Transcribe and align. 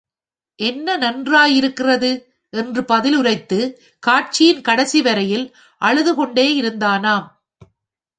என்ன 0.59 0.95
நன்றாயிருக்கிறது! 0.97 2.09
என்று 2.53 2.81
பதில் 2.83 3.15
உரைத்து, 3.15 3.59
காட்சியின் 4.03 4.61
கடைசிவரையில் 4.61 5.45
அழுது 5.81 6.13
கொண்டே 6.15 6.47
இருந்தானாம். 6.61 7.27